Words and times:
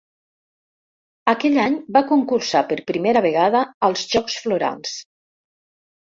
Aquell 1.33 1.57
any 1.63 1.73
va 1.97 2.01
concursar 2.11 2.63
per 2.71 2.77
primera 2.91 3.21
vegada 3.25 3.61
als 3.89 4.07
Jocs 4.15 4.39
Florals. 4.47 4.95